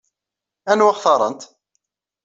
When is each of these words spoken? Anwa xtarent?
Anwa 0.71 0.93
xtarent? 0.99 1.41